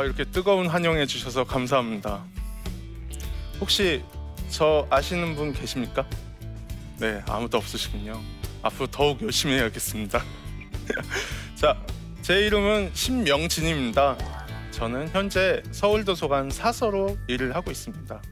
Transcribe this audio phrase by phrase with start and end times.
[0.00, 2.24] 아, 이렇게 뜨거운 환영해 주셔서 감사합니다.
[3.60, 4.02] 혹시
[4.48, 6.08] 저 아시는 분 계십니까?
[6.98, 8.18] 네, 아무도 없으시군요.
[8.62, 10.24] 앞으로 더욱 열심히 해야겠습니다.
[11.54, 11.76] 자,
[12.22, 14.16] 제 이름은 신명진입니다.
[14.70, 18.22] 저는 현재 서울도서관 사서로 일을 하고 있습니다.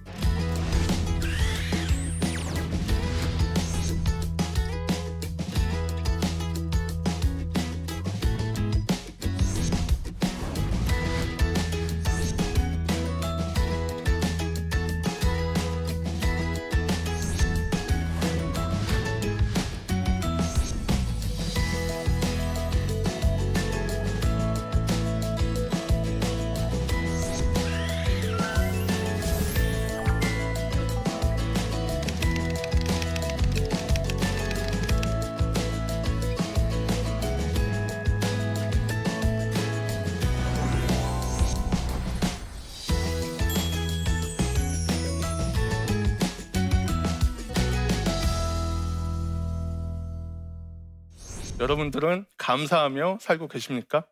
[51.61, 54.07] 여러분들은 감사하며 살고 계십니까?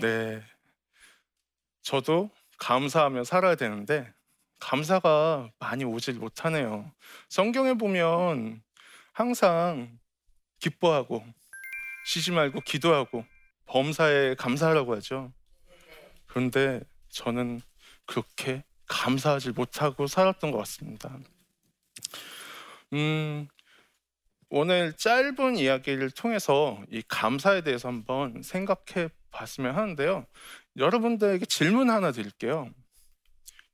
[0.00, 0.42] 네.
[1.80, 4.12] 저도 감사하며 살아야 되는데
[4.60, 6.90] 감사가 많이 오질 못하네요.
[7.30, 8.62] 성경에 보면
[9.12, 9.98] 항상
[10.60, 11.24] 기뻐하고
[12.06, 13.24] 쉬지 말고 기도하고
[13.66, 15.32] 범사에 감사하라고 하죠.
[16.26, 17.62] 그런데 저는
[18.04, 21.18] 그렇게 감사하지 못하고 살았던 것 같습니다.
[22.92, 23.48] 음,
[24.50, 30.26] 오늘 짧은 이야기를 통해서 이 감사에 대해서 한번 생각해 봤으면 하는데요.
[30.76, 32.70] 여러분들에게 질문 하나 드릴게요.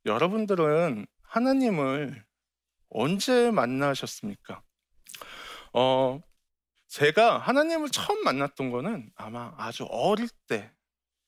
[0.06, 2.24] 여러분들은 하나님을
[2.88, 4.62] 언제 만나셨습니까?
[5.72, 6.20] 어,
[6.88, 10.70] 제가 하나님을 처음 만났던 거는 아마 아주 어릴 때,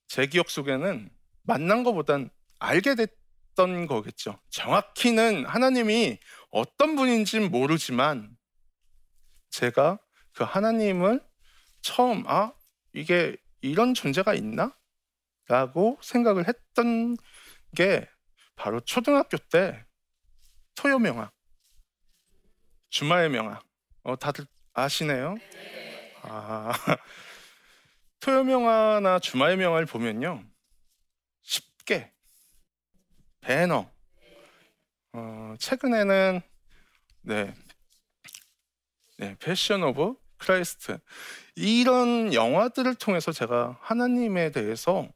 [0.08, 1.08] 제 기억 속에는
[1.42, 4.38] 만난 것보단 알게 됐던 거겠죠.
[4.50, 6.18] 정확히는 하나님이
[6.50, 8.36] 어떤 분인지는 모르지만
[9.52, 9.98] 제가
[10.34, 11.20] 그 하나님을
[11.82, 12.52] 처음 아
[12.92, 14.76] 이게 이런 존재가 있나?
[15.46, 17.16] 라고 생각을 했던
[17.76, 18.08] 게
[18.56, 19.84] 바로 초등학교 때
[20.74, 21.30] 토요 명화
[22.88, 23.60] 주말 명화
[24.04, 25.34] 어 다들 아시네요?
[26.22, 26.72] 아
[28.20, 30.44] 토요 명화나 주말 명화를 보면요
[31.42, 32.12] 쉽게
[33.40, 33.90] 벤허
[35.12, 36.40] 어, 최근에는
[37.22, 37.54] 네
[39.22, 40.98] 네, Passion of Christ
[41.54, 45.08] 이런 영화들을 통해서 제가 하나님에 대해서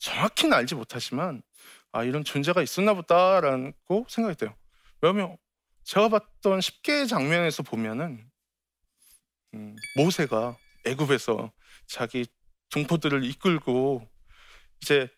[0.00, 1.40] 정확히는 알지 못하지만
[1.92, 4.56] 아 이런 존재가 있었나 보다라고 생각이 돼요.
[5.00, 5.36] 왜냐면
[5.84, 8.28] 제가 봤던 십계의 장면에서 보면은
[9.54, 10.56] 음, 모세가
[10.86, 11.52] 애굽에서
[11.86, 12.26] 자기
[12.70, 14.04] 동포들을 이끌고
[14.82, 15.08] 이제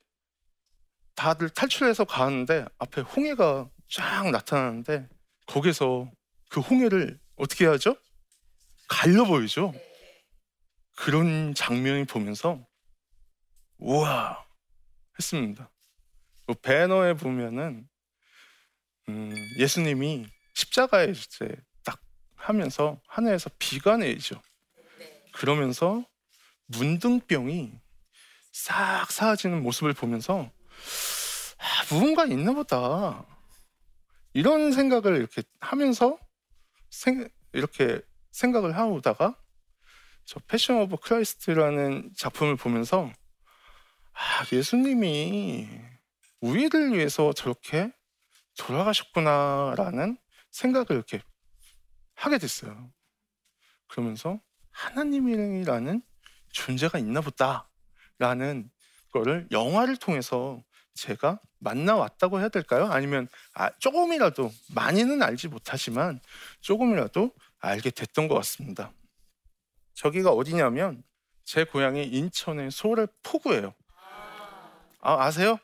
[1.14, 5.08] 다들 탈출해서 가는데 앞에 홍해가 쫙 나타나는데
[5.46, 6.10] 거기서
[6.50, 7.96] 그 홍해를 어떻게 하죠?
[8.88, 9.74] 갈려 보이죠?
[10.97, 12.64] 그런 장면이 보면서
[13.78, 14.44] 우와
[15.19, 15.70] 했습니다.
[16.47, 17.88] 그 배너에 보면은
[19.08, 21.54] 음, 예수님이 십자가에 이제
[21.84, 22.00] 딱
[22.34, 24.41] 하면서 하늘에서 비가 내리죠.
[25.34, 26.04] 그러면서
[26.66, 27.72] 문둥병이
[28.52, 30.50] 싹 사라지는 모습을 보면서
[31.58, 33.26] 아, 무언가 있나 보다
[34.32, 36.19] 이런 생각을 이렇게 하면서
[36.91, 38.00] 생, 이렇게
[38.36, 39.34] 생각을 하다가
[40.26, 43.10] 저 Passion of Christ라는 작품을 보면서
[44.12, 45.69] 아, 예수님이
[46.41, 47.92] 우리를 위해서 저렇게
[48.58, 50.19] 돌아가셨구나라는
[50.50, 51.22] 생각을 이렇게
[52.14, 52.91] 하게 됐어요.
[53.88, 56.02] 그러면서 하나님이라는
[56.52, 58.70] 존재가 있나 보다라는
[59.12, 60.62] 거를 영화를 통해서
[60.94, 62.87] 제가 만나왔다고 해야 될까요?
[62.87, 66.20] 아니면 아, 조금이라도 많이는 알지 못하지만
[66.61, 68.93] 조금이라도 알게 됐던 것 같습니다.
[69.94, 71.03] 저기가 어디냐면
[71.44, 73.75] 제 고향이 인천의 소래 포구예요.
[75.00, 75.58] 아, 아세요?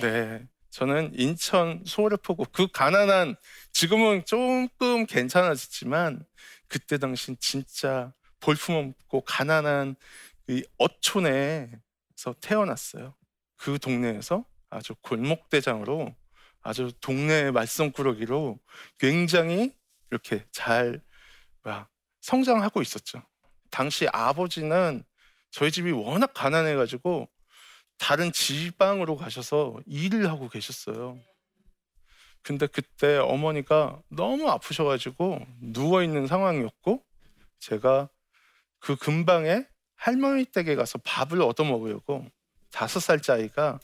[0.00, 0.46] 네.
[0.70, 3.36] 저는 인천 소래 포구 그 가난한
[3.72, 6.24] 지금은 조금 괜찮아졌지만
[6.66, 9.96] 그때 당시 진짜 볼품없고 가난한
[10.48, 13.14] 이 어촌에서 태어났어요.
[13.56, 16.14] 그 동네에서 아주 골목대장으로
[16.62, 18.58] 아주 동네 말썽꾸러기로
[18.98, 19.74] 굉장히
[20.12, 21.00] 이렇게 잘
[21.64, 21.88] 뭐야,
[22.20, 23.22] 성장하고 있었죠.
[23.70, 25.02] 당시 아버지는
[25.50, 27.28] 저희 집이 워낙 가난해가지고
[27.98, 31.18] 다른 지방으로 가셔서 일을 하고 계셨어요.
[32.42, 37.02] 근데 그때 어머니가 너무 아프셔가지고 누워있는 상황이었고
[37.60, 38.08] 제가
[38.80, 42.26] 그 근방에 할머니 댁에 가서 밥을 얻어 먹으려고
[42.70, 43.78] 다섯 살짜리가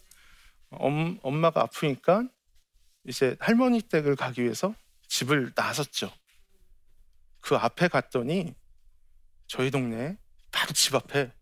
[0.71, 2.25] 엄, 엄마가 아프니까
[3.05, 4.75] 이제 할머니 댁을 가기 위해서
[5.09, 6.13] 집을 나섰죠.
[7.41, 8.55] 그 앞에 갔더니
[9.47, 10.19] 저희 동네
[10.51, 11.33] 바로 집 앞에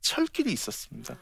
[0.00, 1.18] 철길이 있었습니다.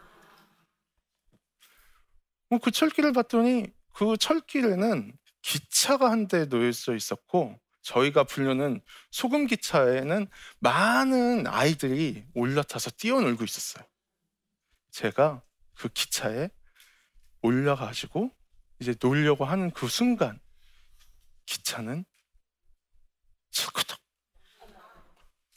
[2.50, 8.80] 어, 그 철길을 봤더니 그 철길에는 기차가 한 대 놓여 있었고 저희가 부르는
[9.10, 10.26] 소금 기차에는
[10.58, 13.84] 많은 아이들이 올라타서 뛰어놀고 있었어요.
[14.90, 15.42] 제가
[15.74, 16.50] 그 기차에
[17.42, 18.30] 올라가지고
[18.80, 20.40] 이제 놀려고 하는 그 순간
[21.46, 22.04] 기차는
[23.50, 24.00] 철크덕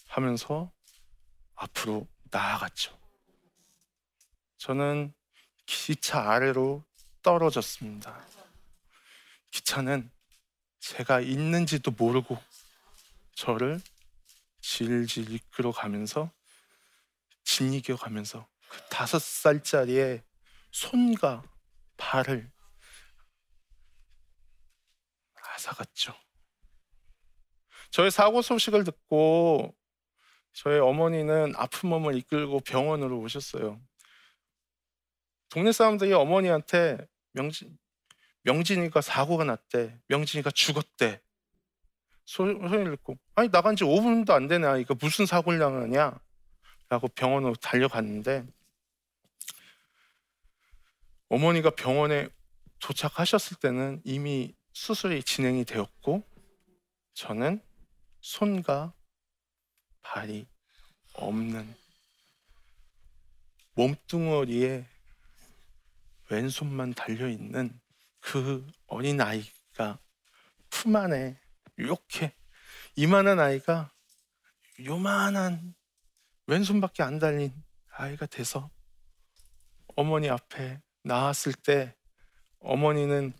[0.08, 0.72] 하면서
[1.56, 2.98] 앞으로 나아갔죠.
[4.58, 5.14] 저는
[5.66, 6.84] 기차 아래로
[7.22, 8.26] 떨어졌습니다.
[9.52, 10.12] 기차는
[10.80, 12.38] 제가 있는지도 모르고
[13.36, 13.80] 저를
[14.62, 16.32] 질질 이끌어 가면서
[17.44, 20.24] 진이겨 가면서 그 다섯 살짜리의
[20.72, 21.44] 손과
[21.98, 22.52] 발을
[25.36, 26.23] 앗아갔죠.
[27.94, 29.76] 저의 사고 소식을 듣고
[30.54, 33.80] 저의 어머니는 아픈 몸을 이끌고 병원으로 오셨어요.
[35.50, 36.98] 동네 사람들이 어머니한테
[37.34, 37.78] 명진,
[38.42, 40.00] 명진이가 사고가 났대.
[40.08, 41.22] 명진이가 죽었대.
[42.26, 44.66] 소, 소리를 듣고 아니 나간 지 5분도 안 되네.
[44.66, 46.20] 아이가 무슨 사고를 당하냐?
[46.90, 48.48] 라고 병원으로 달려갔는데
[51.30, 52.28] 어머니가 병원에
[52.80, 56.24] 도착하셨을 때는 이미 수술이 진행이 되었고
[57.14, 57.62] 저는
[58.24, 58.94] 손과
[60.02, 60.48] 발이
[61.14, 61.76] 없는
[63.74, 64.88] 몸뚱어리에
[66.30, 67.80] 왼손만 달려 있는
[68.22, 70.00] 그 어린 아이가
[70.70, 71.38] 품 안에
[71.76, 72.34] 이렇게
[72.96, 73.92] 이만한 아이가
[74.86, 75.76] 요만한
[76.48, 77.52] 왼손밖에 안 달린
[77.92, 78.72] 아이가 돼서
[79.98, 81.94] 어머니 앞에 나왔을 때
[82.60, 83.34] 어머니는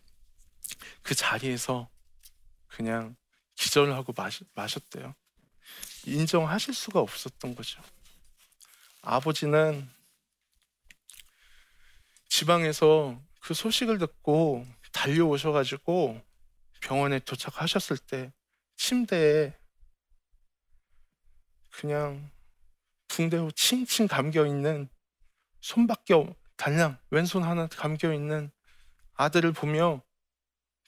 [1.02, 1.90] 그 자리에서
[2.68, 3.16] 그냥
[3.56, 4.14] 기절을 하고
[4.54, 5.16] 마셨대요.
[6.06, 7.82] 인정하실 수가 없었던 거죠.
[9.02, 9.90] 아버지는
[12.30, 16.22] 지방에서 그 소식을 듣고 달려오셔가지고
[16.82, 18.34] 병원에 도착하셨을 때
[18.78, 19.58] 침대에
[21.72, 22.32] 그냥
[23.08, 24.90] 붕대로 칭칭 감겨 있는
[25.62, 26.14] 손밖에
[26.56, 28.52] 달랑 왼손 하나 감겨 있는
[29.14, 30.02] 아들을 보며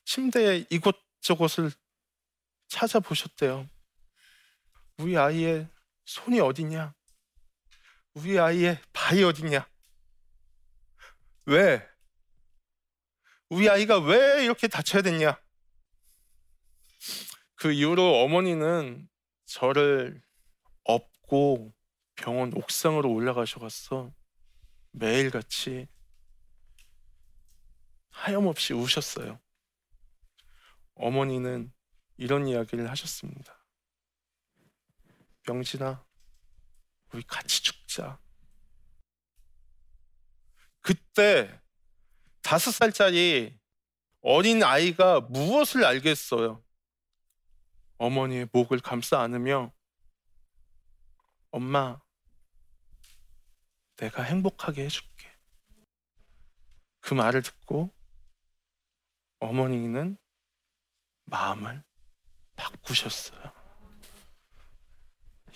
[0.05, 1.71] 침대에 이곳저곳을
[2.75, 3.69] 찾아보셨대요.
[4.97, 5.69] 우리 아이의
[6.03, 6.93] 손이 어디냐?
[8.15, 9.65] 우리 아이의 발이 어디냐?
[11.45, 11.87] 왜?
[13.47, 15.41] 우리 아이가 왜 이렇게 다쳐야 됐냐?
[17.55, 19.07] 그 이후로 어머니는
[19.45, 20.21] 저를
[20.83, 21.73] 업고
[22.15, 24.13] 병원 옥상으로 올라가셔서
[24.91, 25.87] 매일같이
[28.09, 29.39] 하염없이 우셨어요.
[30.95, 31.71] 어머니는
[32.17, 33.57] 이런 이야기를 하셨습니다.
[35.47, 36.03] 명진아,
[37.13, 38.19] 우리 같이 죽자.
[40.81, 41.61] 그때
[42.41, 43.57] 다섯 살짜리
[44.21, 46.63] 어린 아이가 무엇을 알겠어요?
[47.97, 49.73] 어머니의 목을 감싸 안으며
[51.51, 51.99] 엄마,
[53.97, 55.31] 내가 행복하게 해줄게.
[56.99, 57.95] 그 말을 듣고
[59.39, 60.17] 어머니는
[61.25, 61.83] 마음을
[62.55, 63.51] 바꾸셨어요.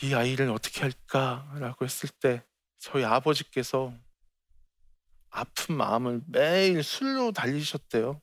[0.02, 2.46] 이 아이를 어떻게 할까라고 했을 때
[2.78, 3.94] 저희 아버지께서
[5.30, 8.22] 아픈 마음을 매일 술로 달리셨대요.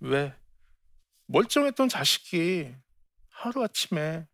[0.00, 0.34] 왜?
[1.26, 2.74] 멀쩡했던 자식이
[3.28, 4.26] 하루아침에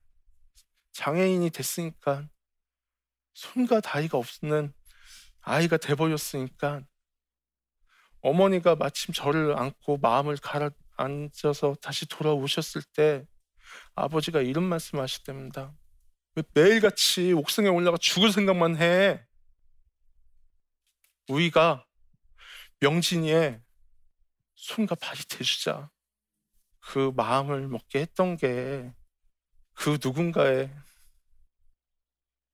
[0.93, 2.29] 장애인이 됐으니까
[3.35, 4.73] 손과 다리가 없는
[5.43, 6.83] 아이가 돼버렸으니까
[8.21, 13.27] 어머니가 마침 저를 안고 마음을 가라앉아서 다시 돌아오셨을 때
[13.95, 15.75] 아버지가 이런 말씀 하셨답니다.
[16.35, 19.27] 왜 매일같이 옥상에 올라가 죽을 생각만 해?
[21.29, 21.85] 우리가
[22.81, 23.61] 명진이의
[24.55, 25.91] 손과 발이 돼주자.
[26.81, 28.93] 그 마음을 먹게 했던 게
[29.79, 30.75] 그 누군가의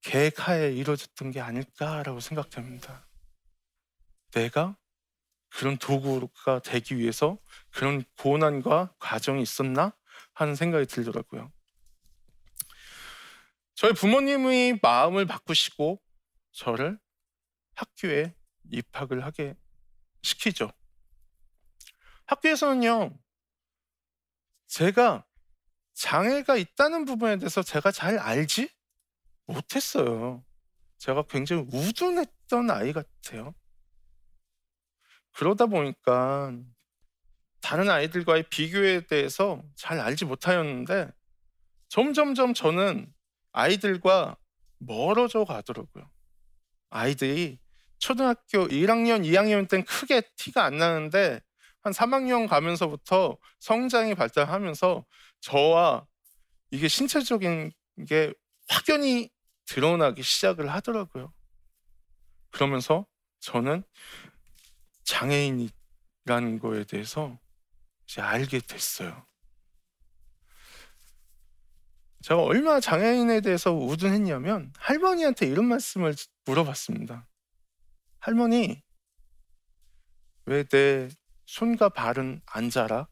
[0.01, 3.07] 계획하에 이루어졌던 게 아닐까라고 생각됩니다.
[4.31, 4.77] 내가
[5.49, 7.39] 그런 도구가 되기 위해서
[7.71, 9.95] 그런 고난과 과정이 있었나
[10.35, 11.51] 하는 생각이 들더라고요.
[13.73, 16.01] 저희 부모님의 마음을 바꾸시고
[16.51, 16.99] 저를
[17.73, 18.35] 학교에
[18.71, 19.55] 입학을 하게
[20.21, 20.71] 시키죠.
[22.25, 23.17] 학교에서는요,
[24.67, 25.25] 제가
[25.93, 28.69] 장애가 있다는 부분에 대해서 제가 잘 알지
[29.45, 30.43] 못했어요.
[30.97, 33.53] 제가 굉장히 우둔했던 아이 같아요.
[35.31, 36.51] 그러다 보니까
[37.65, 41.09] 다른 아이들과의 비교에 대해서 잘 알지 못하였는데
[41.89, 43.11] 점점점 저는
[43.53, 44.37] 아이들과
[44.77, 46.07] 멀어져 가더라고요.
[46.91, 47.57] 아이들이
[47.97, 51.41] 초등학교 1학년, 2학년 때는 크게 티가 안 나는데
[51.81, 55.03] 한 3학년 가면서부터 성장이 발달하면서
[55.41, 56.05] 저와
[56.69, 57.71] 이게 신체적인
[58.07, 58.31] 게
[58.67, 59.31] 확연히
[59.65, 61.33] 드러나기 시작을 하더라고요.
[62.51, 63.07] 그러면서
[63.39, 63.83] 저는
[65.03, 67.39] 장애인이라는 거에 대해서
[68.07, 69.25] 이제 알게 됐어요.
[72.21, 77.27] 제가 얼마나 장애인에 대해서 우둔했냐면 할머니한테 이런 말씀을 물어봤습니다.
[78.19, 78.81] 할머니,
[80.45, 81.07] 왜 내
[81.45, 83.07] 손과 발은 안 자라?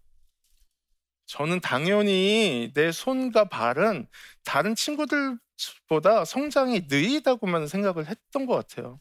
[1.25, 4.07] 저는 당연히 내 손과 발은
[4.43, 8.99] 다른 친구들보다 성장이 느리다고만 생각을 했던 것 같아요.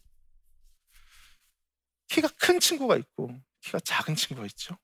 [2.08, 4.76] 키가 큰 친구가 있고 키가 작은 친구가 있죠.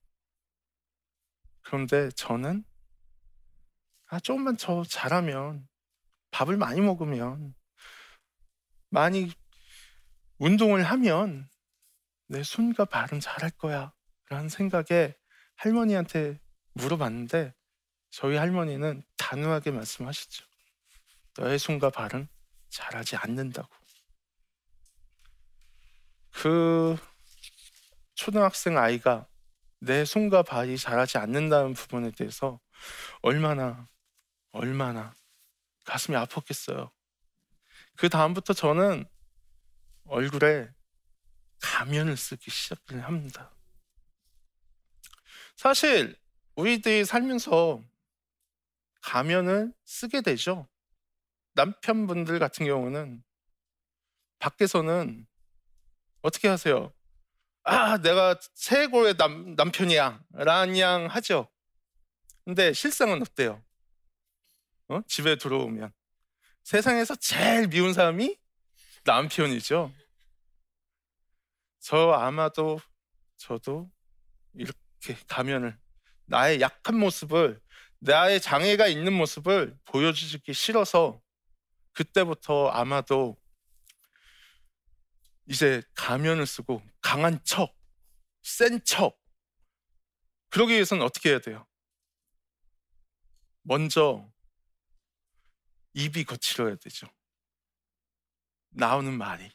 [1.69, 2.65] 그런데 저는
[4.07, 5.69] 아, 조금만 더 잘하면
[6.31, 7.55] 밥을 많이 먹으면
[8.89, 9.31] 많이
[10.39, 11.47] 운동을 하면
[12.27, 13.93] 내 손과 발은 잘할 거야
[14.31, 15.15] 라는 생각에
[15.57, 16.41] 할머니한테
[16.73, 17.55] 물어봤는데
[18.09, 20.47] 저희 할머니는 단호하게 말씀하시죠.
[21.37, 22.29] 너의 손과 발은
[22.71, 23.69] 잘하지 않는다고.
[26.31, 26.97] 그
[28.15, 29.29] 초등학생 아이가
[29.81, 32.61] 내 손과 발이 잘하지 않는다는 부분에 대해서
[33.23, 33.89] 얼마나
[34.51, 35.15] 얼마나
[35.85, 36.91] 가슴이 아팠겠어요.
[37.97, 39.05] 그 다음부터 저는
[40.05, 40.71] 얼굴에
[41.61, 43.55] 가면을 쓰기 시작을 합니다.
[45.57, 46.17] 사실
[46.57, 47.83] 우리들이 살면서
[49.03, 50.69] 가면을 쓰게 되죠.
[51.55, 53.23] 남편분들 같은 경우는
[54.39, 55.27] 밖에서는
[56.23, 56.93] 어떻게 하세요?
[57.71, 60.25] 아, 내가 최고의 남, 남편이야.
[60.79, 61.51] 양 하죠.
[62.47, 63.63] 근데 실상은 어때요?
[64.89, 65.03] 어?
[65.07, 65.93] 집에 들어오면
[66.63, 68.39] 세상에서 제일 미운 사람이
[69.05, 69.93] 남편이죠.
[71.79, 72.81] 저 아마도
[73.37, 73.91] 저도
[74.55, 75.79] 이렇게 가면을
[76.25, 77.61] 나의 약한 모습을
[77.99, 81.21] 나의 장애가 있는 모습을 보여주기 싫어서
[81.93, 83.37] 그때부터 아마도
[85.49, 87.75] 이제 가면을 쓰고 강한 척,
[88.43, 89.19] 센 척.
[90.51, 91.67] 그러기 위해서는 어떻게 해야 돼요?
[93.63, 94.31] 먼저
[95.95, 97.07] 입이 거칠어야 되죠.
[98.71, 99.51] 나오는 말이.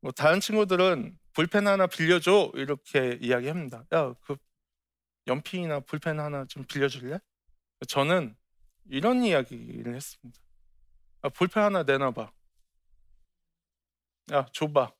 [0.00, 3.84] 뭐 다른 친구들은 볼펜 하나 빌려줘 이렇게 이야기합니다.
[3.92, 4.36] 야, 그
[5.26, 7.18] 연필이나 볼펜 하나 좀 빌려줄래?
[7.88, 8.36] 저는
[8.86, 10.40] 이런 이야기를 했습니다.
[11.24, 12.32] 야, 볼펜 하나 내놔봐.
[14.32, 14.92] 야, 줘봐.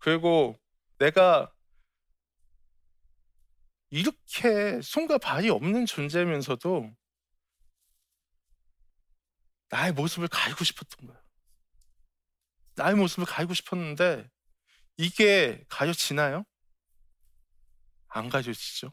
[0.00, 0.58] 그리고
[0.98, 1.52] 내가
[3.90, 6.94] 이렇게 손과 발이 없는 존재면서도
[9.68, 11.22] 나의 모습을 가리고 싶었던 거예요.
[12.76, 14.28] 나의 모습을 가리고 싶었는데
[14.96, 16.44] 이게 가려지나요?
[18.08, 18.92] 안 가려지죠.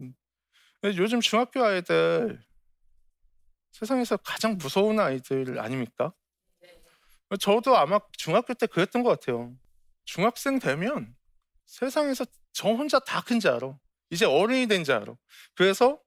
[0.00, 0.14] 음.
[0.84, 2.44] 요즘 중학교 아이들
[3.72, 6.12] 세상에서 가장 무서운 아이들 아닙니까?
[7.40, 9.56] 저도 아마 중학교 때 그랬던 것 같아요.
[10.04, 11.14] 중학생 되면
[11.66, 13.78] 세상에서 저 혼자 다큰줄 알아.
[14.10, 15.14] 이제 어른이 된줄 알아.
[15.54, 16.00] 그래서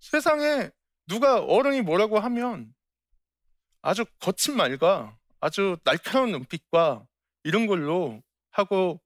[0.00, 0.70] 세상에
[1.06, 2.74] 누가 어른이 뭐라고 하면
[3.82, 7.06] 아주 거친 말과 아주 날카로운 눈빛과
[7.44, 9.00] 이런 걸로 하고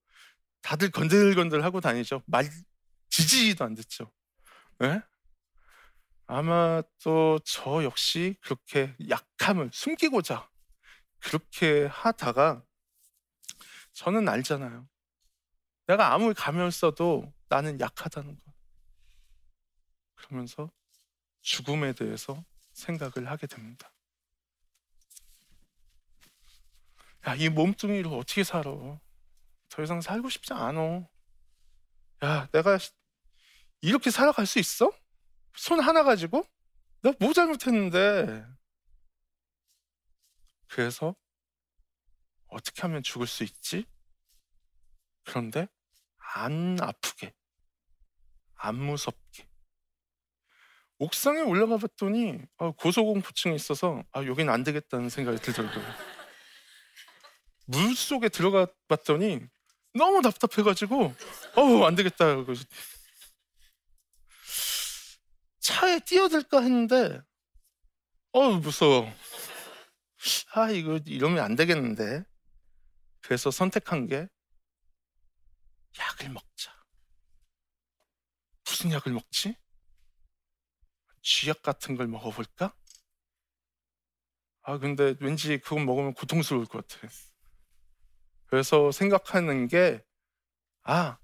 [0.62, 2.23] 다들 건들건들 하고 다니죠.
[2.26, 2.49] 말
[3.11, 4.11] 지지도 안 듣죠.
[4.78, 5.00] 네?
[6.26, 10.49] 아마 또 저 역시 그렇게 약함을 숨기고자
[11.20, 12.62] 그렇게 하다가
[13.96, 14.86] 저는 알잖아요.
[15.86, 18.52] 내가 아무리 가면 써도 나는 약하다는 것.
[20.16, 20.70] 그러면서
[21.40, 23.90] 죽음에 대해서 생각을 하게 됩니다.
[27.26, 28.70] 야, 이 몸뚱이로 어떻게 살아?
[29.70, 31.08] 더 이상 살고 싶지 않어.
[32.22, 32.78] 야, 내가
[33.80, 34.92] 이렇게 살아갈 수 있어?
[35.56, 36.46] 손 하나 가지고?
[37.00, 38.46] 내가 뭐 잘못했는데?
[40.68, 41.16] 그래서
[42.56, 43.84] 어떻게 하면 죽을 수 있지?
[45.25, 45.68] 그런데
[46.34, 47.34] 안 아프게,
[48.54, 49.46] 안 무섭게.
[50.98, 55.84] 옥상에 올라가 봤더니 아, 고소공포증이 있어서 아, 여긴 안 되겠다는 생각이 들더라고요.
[57.66, 59.40] 물 속에 들어가 봤더니
[59.92, 61.14] 너무 답답해가지고
[61.56, 62.36] 어우 안 되겠다.
[65.60, 67.20] 차에 뛰어들까 했는데
[68.32, 69.12] 어우 무서워.
[70.54, 72.25] 아 이거 이러면 안 되겠는데.
[73.26, 74.28] 그래서 선택한 게
[75.99, 76.73] 약을 먹자.
[78.64, 79.56] 무슨 약을 먹지?
[81.23, 82.73] 쥐약 같은 걸 먹어볼까?
[84.62, 87.09] 아, 근데 왠지 그건 먹으면 고통스러울 것 같아.
[88.47, 90.04] 그래서 생각하는 게,
[90.83, 91.18] 아,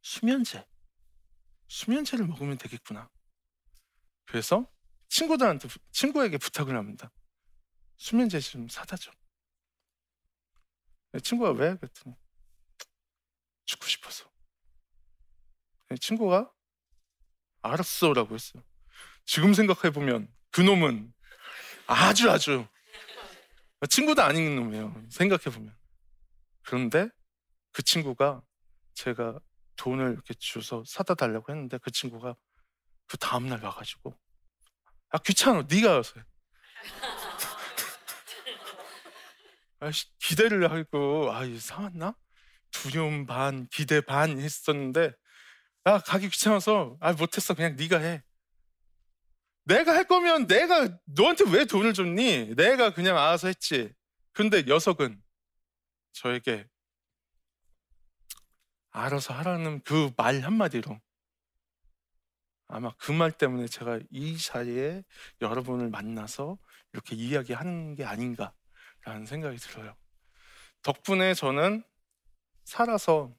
[0.00, 0.66] 수면제.
[1.68, 3.10] 수면제를 먹으면 되겠구나.
[4.24, 4.66] 그래서
[5.10, 7.10] 친구들한테, 친구에게 부탁을 합니다.
[7.98, 9.12] 수면제 좀 사다 줘.
[11.20, 11.76] 친구가 왜?
[11.76, 12.16] 그랬더니,
[13.64, 14.30] 죽고 싶어서.
[16.00, 16.50] 친구가
[17.62, 18.62] 알았어라고 했어요.
[19.24, 21.12] 지금 생각해 보면 그 놈은
[21.86, 22.66] 아주 아주
[23.88, 25.06] 친구도 아닌 놈이에요.
[25.10, 25.76] 생각해 보면.
[26.62, 27.08] 그런데
[27.72, 28.42] 그 친구가
[28.94, 29.38] 제가
[29.76, 32.34] 돈을 이렇게 주서 사다 달라고 했는데 그 친구가
[33.06, 34.18] 그 다음 날 와가지고
[35.10, 36.02] 아 귀찮아 네가 해.
[39.86, 42.16] 아씨 기대를 하고 아 이거 사왔나?
[42.70, 45.12] 두려움 반 기대 반 했었는데
[45.84, 48.22] 나 가기 귀찮아서 아 못했어 그냥 네가 해.
[49.64, 52.54] 내가 할 거면 내가 너한테 왜 돈을 줬니?
[52.56, 53.92] 내가 그냥 알아서 했지.
[54.32, 55.20] 근데 녀석은
[56.12, 56.66] 저에게
[58.90, 60.98] 알아서 하라는 그 말 한마디로
[62.68, 65.02] 아마 그 말 때문에 제가 이 자리에
[65.40, 66.58] 여러분을 만나서
[66.92, 68.52] 이렇게 이야기하는 게 아닌가
[69.06, 69.96] 라는 생각이 들어요.
[70.82, 71.84] 덕분에 저는
[72.64, 73.32] 살아서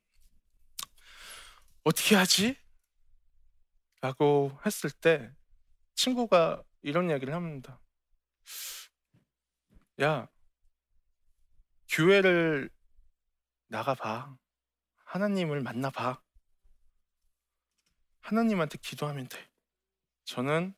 [1.83, 2.57] 어떻게 하지?
[3.99, 5.29] 라고 했을 때
[5.93, 7.81] 친구가 이런 이야기를 합니다.
[10.01, 10.29] 야,
[11.89, 12.69] 교회를
[13.67, 14.37] 나가봐.
[15.03, 16.21] 하나님을 만나봐.
[18.21, 19.49] 하나님한테 기도하면 돼.
[20.23, 20.73] 저는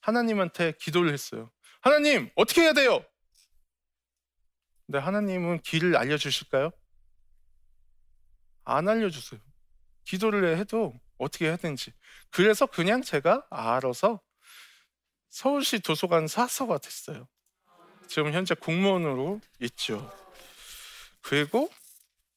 [0.00, 1.52] 하나님한테 기도를 했어요.
[1.80, 3.04] 하나님, 어떻게 해야 돼요?
[4.86, 6.70] 근데 하나님은 길을 알려주실까요?
[8.64, 9.40] 안 알려주세요.
[10.04, 11.92] 기도를 해도 어떻게 해야 되는지.
[12.30, 14.20] 그래서 그냥 제가 알아서
[15.30, 17.26] 서울시 도서관 사서가 됐어요.
[18.08, 20.12] 지금 현재 공무원으로 있죠.
[21.22, 21.70] 그리고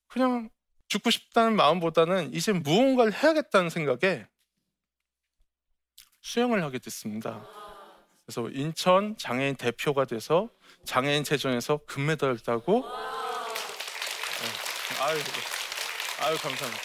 [0.07, 0.49] 그냥
[0.87, 4.25] 죽고 싶다는 마음보다는 이제 무언가를 해야겠다는 생각에
[6.21, 7.45] 수영을 하게 됐습니다.
[8.27, 10.49] 그래서 인천 장애인 대표가 돼서
[10.83, 12.89] 장애인 체전에서 금메달을 따고 네.
[15.01, 15.17] 아유,
[16.23, 16.83] 아유 감사합니다.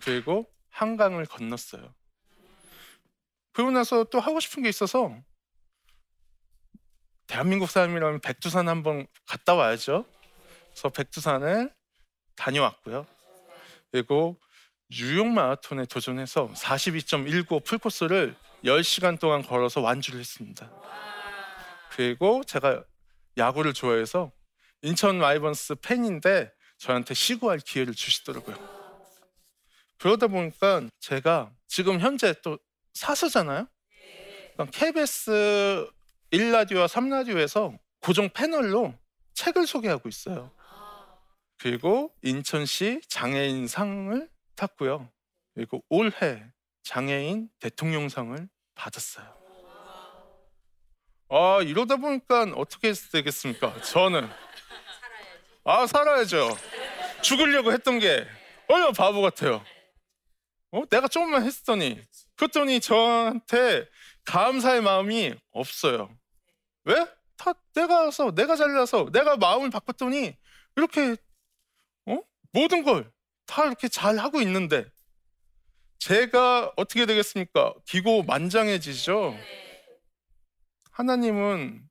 [0.00, 1.92] 그리고 한강을 건넜어요.
[3.52, 5.12] 그러고 나서 또 하고 싶은 게 있어서
[7.26, 10.04] 대한민국 사람이라면 백두산 한번 갔다 와야죠.
[10.70, 11.74] 그래서 백두산을
[12.36, 13.06] 다녀왔고요.
[13.90, 14.38] 그리고
[14.88, 20.70] 뉴욕 마라톤에 도전해서 42.195 풀코스를 10시간 동안 걸어서 완주를 했습니다.
[21.90, 22.84] 그리고 제가
[23.36, 24.32] 야구를 좋아해서
[24.82, 28.56] 인천 라이번스 팬인데 저한테 시구할 기회를 주시더라고요.
[29.98, 32.58] 그러다 보니까 제가 지금 현재 또
[32.94, 33.68] 사수잖아요.
[34.72, 35.88] KBS
[36.32, 38.94] 1라디오와 3라디오에서 고정 패널로
[39.34, 40.52] 책을 소개하고 있어요.
[41.58, 45.10] 그리고 인천시 장애인상을 탔고요.
[45.54, 46.44] 그리고 올해
[46.82, 49.34] 장애인 대통령상을 받았어요.
[51.30, 53.80] 아 이러다 보니까 어떻게 되겠습니까?
[53.82, 54.28] 저는
[55.64, 56.50] 아 살아야죠.
[57.22, 58.26] 죽으려고 했던 게
[58.68, 59.64] 얼마나 바보 같아요.
[60.72, 60.82] 어?
[60.90, 62.00] 내가 조금만 했더니
[62.36, 63.88] 그랬더니 저한테
[64.24, 66.14] 감사의 마음이 없어요.
[66.84, 67.06] 왜?
[67.36, 70.36] 다 내가 서 내가 잘나서 내가 마음을 바꿨더니
[70.76, 71.16] 이렇게
[72.06, 72.18] 어?
[72.52, 73.14] 모든 걸
[73.46, 74.86] 다 이렇게 잘 하고 있는데
[76.04, 77.72] 제가 어떻게 되겠습니까?
[77.86, 79.34] 기고 만장해지죠.
[80.90, 81.88] 하나님은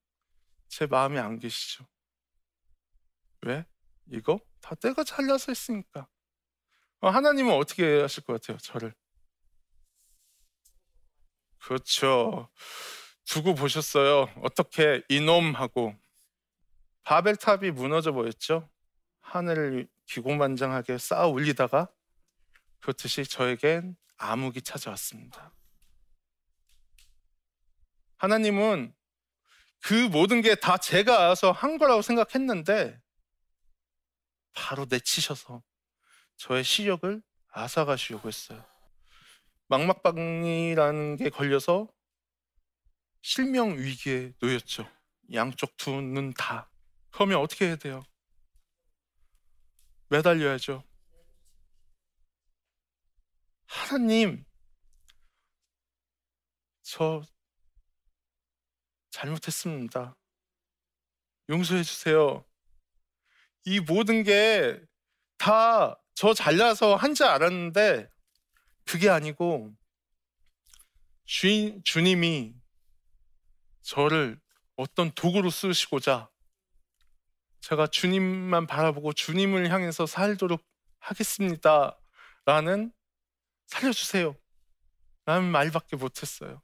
[0.68, 1.88] 제 마음에 안 계시죠.
[3.42, 3.66] 왜?
[4.12, 6.08] 이거 다 때가 잘려서 했으니까.
[7.00, 8.60] 어, 하나님은 어떻게 하실 것 같아요?
[8.60, 8.94] 저를.
[11.58, 12.52] 그렇죠.
[13.26, 14.30] 두고 보셨어요.
[14.44, 15.96] 어떻게 이놈하고
[17.02, 18.70] 바벨탑이 무너져 보였죠?
[19.22, 21.88] 하늘을 기고만장하게 쌓아 올리다가
[22.80, 25.54] 그렇듯이 저에겐 암흑이 찾아왔습니다.
[28.18, 28.94] 하나님은
[29.82, 33.00] 그 모든 게 다 제가 알아서 한 거라고 생각했는데
[34.54, 35.62] 바로 내치셔서
[36.38, 38.64] 저의 시력을 앗아가시려고 했어요.
[39.68, 41.90] 망막방이라는 게 걸려서
[43.22, 44.90] 실명 위기에 놓였죠.
[45.34, 46.70] 양쪽 두 눈 다.
[47.12, 48.04] 그러면 어떻게 해야 돼요?
[50.10, 50.84] 매달려야죠.
[53.68, 54.46] 하나님,
[56.82, 57.22] 저
[59.12, 60.18] 잘못했습니다.
[61.50, 62.46] 용서해 주세요.
[63.66, 64.80] 이 모든 게
[65.38, 68.08] 다 저 잘나서 한 줄 알았는데
[68.86, 69.74] 그게 아니고
[71.26, 72.54] 주인, 주님이
[73.82, 74.40] 저를
[74.76, 76.30] 어떤 도구로 쓰시고자
[77.62, 80.64] 제가 주님만 바라보고 주님을 향해서 살도록
[81.00, 81.98] 하겠습니다.
[82.46, 82.94] 라는
[83.68, 84.36] 살려주세요.
[85.26, 86.62] 라는 말밖에 못했어요.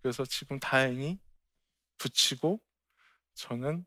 [0.00, 1.20] 그래서 지금 다행히
[1.98, 2.60] 붙이고
[3.34, 3.86] 저는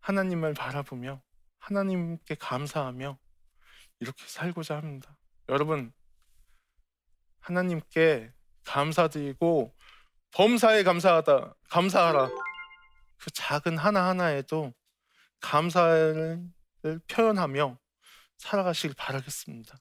[0.00, 1.22] 하나님을 바라보며
[1.58, 3.18] 하나님께 감사하며
[4.00, 5.16] 이렇게 살고자 합니다.
[5.48, 5.92] 여러분,
[7.40, 8.32] 하나님께
[8.64, 9.74] 감사드리고
[10.32, 12.30] 범사에 감사하다, 감사하라.
[13.18, 14.72] 그 작은 하나하나에도
[15.40, 16.42] 감사를
[17.08, 17.78] 표현하며
[18.38, 19.76] 살아가시길 바라겠습니다.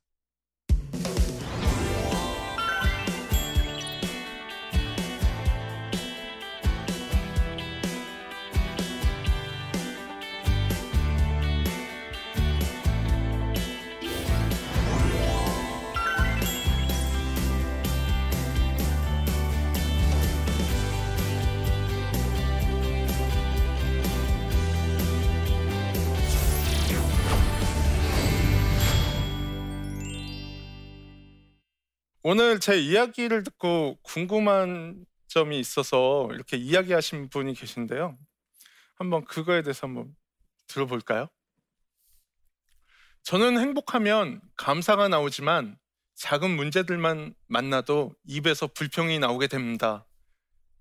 [32.22, 38.18] 오늘 제 이야기를 듣고 궁금한 점이 있어서 이렇게 이야기하신 분이 계신데요.
[38.96, 40.14] 한번 그거에 대해서 한번
[40.68, 41.28] 들어볼까요?
[43.24, 45.78] 저는 행복하면 감사가 나오지만
[46.16, 50.06] 작은 문제들만 만나도 입에서 불평이 나오게 됩니다.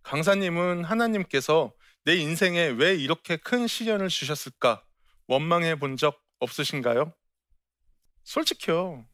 [0.03, 1.72] 강사님은 하나님께서
[2.05, 4.83] 내 인생에 왜 이렇게 큰 시련을 주셨을까
[5.27, 7.12] 원망해 본 적 없으신가요?
[8.24, 9.05] 솔직히요.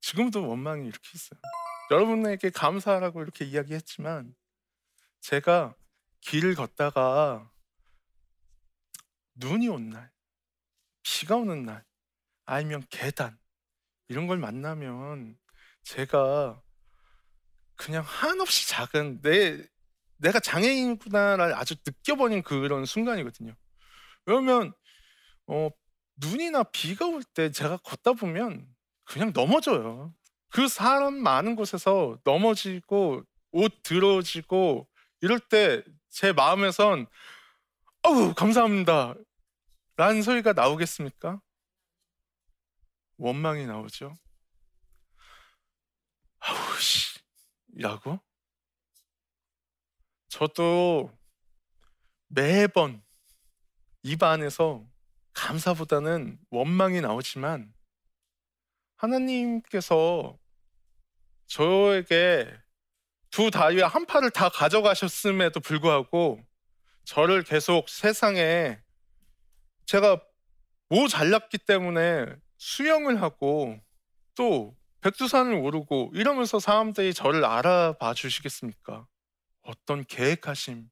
[0.00, 1.40] 지금도 원망이 이렇게 있어요.
[1.90, 4.34] 여러분에게 감사하라고 이렇게 이야기했지만
[5.20, 5.74] 제가
[6.20, 7.50] 길을 걷다가
[9.34, 10.10] 눈이 온 날,
[11.02, 11.84] 비가 오는 날,
[12.44, 13.38] 아니면 계단
[14.08, 15.38] 이런 걸 만나면
[15.82, 16.60] 제가
[17.76, 19.66] 그냥 한없이 작은 내
[20.16, 23.54] 내가 장애인구나를 아주 느껴버린 그런 순간이거든요.
[24.26, 24.74] 왜냐면
[25.46, 25.70] 어,
[26.16, 28.66] 눈이나 비가 올 때 제가 걷다 보면
[29.10, 30.14] 그냥 넘어져요.
[30.50, 34.88] 그 사람 많은 곳에서 넘어지고 옷 들어지고
[35.20, 37.06] 이럴 때 제 마음에선
[38.02, 39.14] 어우 감사합니다
[39.96, 41.40] 라는 소리가 나오겠습니까?
[43.16, 44.18] 원망이 나오죠.
[46.40, 47.20] 아우씨
[47.76, 48.18] 라고?
[50.28, 51.12] 저도
[52.28, 53.02] 매번
[54.02, 54.84] 입 안에서
[55.34, 57.72] 감사보다는 원망이 나오지만
[59.00, 60.38] 하나님께서
[61.46, 62.52] 저에게
[63.30, 66.44] 두 다리와 한 팔을 다 가져가셨음에도 불구하고
[67.04, 68.78] 저를 계속 세상에
[69.86, 70.20] 제가
[70.88, 72.26] 뭐 잘났기 때문에
[72.58, 73.80] 수영을 하고
[74.34, 79.06] 또 백두산을 오르고 이러면서 사람들이 저를 알아봐 주시겠습니까?
[79.62, 80.90] 어떤 계획하심,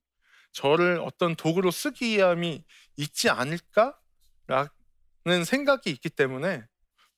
[0.53, 2.65] 저를 어떤 도구로 쓰기 위함이
[2.97, 3.99] 있지 않을까라는
[5.45, 6.65] 생각이 있기 때문에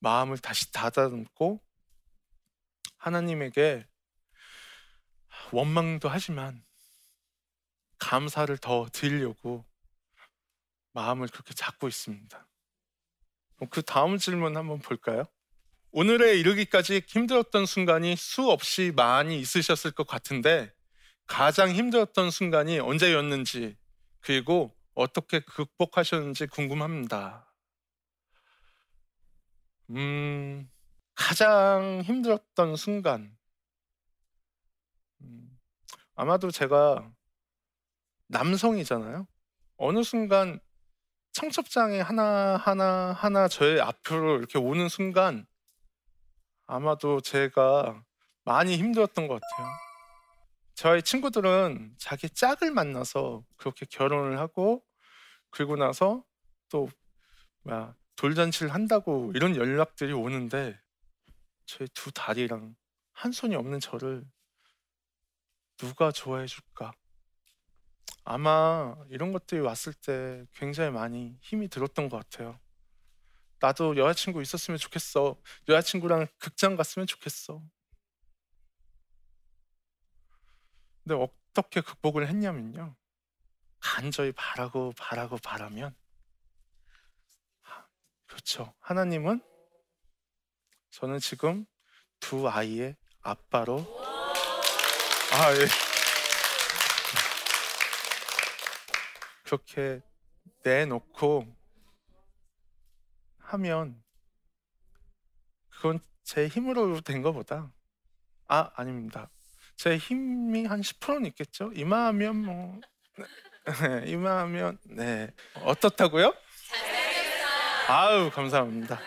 [0.01, 1.61] 마음을 다시 닫아놓고
[2.99, 3.87] 하나님에게
[5.53, 6.65] 원망도 하지만
[7.99, 9.65] 감사를 더 드리려고
[10.93, 12.47] 마음을 그렇게 잡고 있습니다.
[13.71, 15.25] 그 다음 질문 한번 볼까요?
[15.93, 20.73] 오늘에 이르기까지 힘들었던 순간이 수없이 많이 있으셨을 것 같은데
[21.27, 23.77] 가장 힘들었던 순간이 언제였는지
[24.21, 27.50] 그리고 어떻게 극복하셨는지 궁금합니다.
[29.91, 30.71] 음,
[31.15, 33.37] 가장 힘들었던 순간.
[35.21, 35.59] 음,
[36.15, 37.11] 아마도 제가
[38.29, 39.27] 남성이잖아요.
[39.77, 40.61] 어느 순간
[41.33, 45.47] 청첩장이 하나 하나 하나 저의 앞으로 이렇게 오는 순간
[46.67, 48.05] 아마도 제가
[48.45, 49.69] 많이 힘들었던 것 같아요.
[50.75, 54.85] 저희 친구들은 자기 짝을 만나서 그렇게 결혼을 하고
[55.51, 56.25] 그리고 나서
[56.69, 56.89] 또
[57.65, 60.79] 뭐야 돌잔치를 한다고 이런 연락들이 오는데
[61.65, 62.77] 제 두 다리랑
[63.13, 64.27] 한 손이 없는 저를
[65.79, 66.93] 누가 좋아해 줄까?
[68.25, 72.61] 아마 이런 것들이 왔을 때 굉장히 많이 힘이 들었던 것 같아요.
[73.59, 75.41] 나도 여자친구 있었으면 좋겠어.
[75.69, 77.63] 여자친구랑 극장 갔으면 좋겠어.
[81.03, 82.95] 근데 어떻게 극복을 했냐면요.
[83.79, 85.95] 간절히 바라고 바라고 바라면
[88.31, 88.73] 그렇죠.
[88.81, 89.43] 하나님은
[90.91, 91.67] 저는 지금
[92.21, 93.85] 두 아이의 아빠로
[95.33, 95.67] 아 예.
[99.45, 100.01] 그렇게
[100.63, 101.45] 내놓고
[103.39, 104.01] 하면
[105.71, 107.73] 그건 제 힘으로 된 것보다
[108.47, 109.29] 아 아닙니다.
[109.77, 111.73] 제 힘이 한 10%는 있겠죠.
[111.75, 112.81] 이마하면 뭐
[113.17, 113.25] 네,
[114.07, 116.33] 이마하면 네 어떻다고요?
[117.93, 119.01] 아유 감사합니다.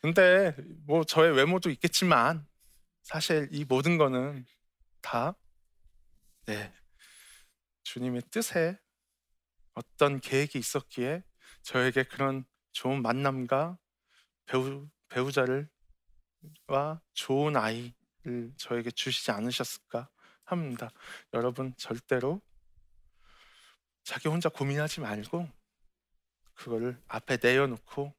[0.00, 0.54] 근데
[0.86, 2.46] 뭐 저의 외모도 있겠지만
[3.02, 4.46] 사실 이 모든 거는
[5.00, 5.34] 다
[6.46, 6.72] 네,
[7.82, 8.78] 주님의 뜻에
[9.74, 11.24] 어떤 계획이 있었기에
[11.62, 13.78] 저에게 그런 좋은 만남과
[14.46, 15.68] 배우 배우자를
[16.68, 20.08] 와 좋은 아이를 저에게 주시지 않으셨을까
[20.44, 20.92] 합니다.
[21.32, 22.40] 여러분 절대로
[24.04, 25.63] 자기 혼자 고민하지 말고
[26.54, 28.14] 그거를 앞에 내어놓고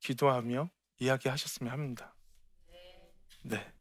[0.00, 2.14] 기도하며 이야기하셨으면 합니다.
[3.42, 3.72] 네.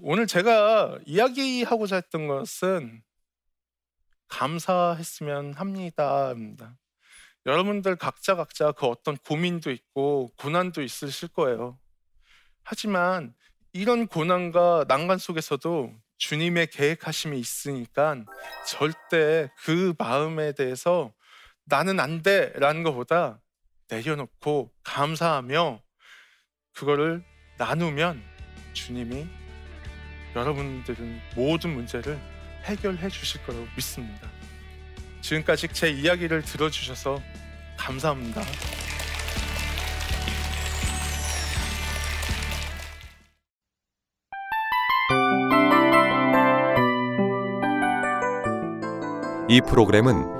[0.00, 3.02] 오늘 제가 이야기하고자 했던 것은
[4.28, 6.78] 감사했으면 합니다입니다.
[7.46, 11.78] 여러분들 각자 각자 그 어떤 고민도 있고 고난도 있으실 거예요.
[12.62, 13.34] 하지만
[13.72, 18.24] 이런 고난과 난간 속에서도 주님의 계획하심이 있으니까
[18.66, 21.12] 절대 그 마음에 대해서
[21.64, 23.40] 나는 안 돼 라는 것보다
[23.88, 25.80] 내려놓고 감사하며
[26.74, 27.24] 그거를
[27.58, 28.22] 나누면
[28.72, 29.26] 주님이
[30.34, 32.18] 여러분들은 모든 문제를
[32.64, 34.28] 해결해 주실 거라고 믿습니다.
[35.20, 37.20] 지금까지 제 이야기를 들어주셔서
[37.76, 38.42] 감사합니다.
[49.48, 50.39] 이 프로그램은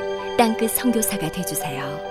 [0.41, 2.10] 땅끝 성교사가 되주세요